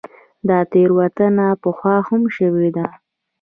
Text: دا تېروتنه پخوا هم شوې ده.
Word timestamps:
دا 0.49 0.59
تېروتنه 0.71 1.47
پخوا 1.61 1.95
هم 2.07 2.21
شوې 2.37 2.69
ده. 2.75 2.87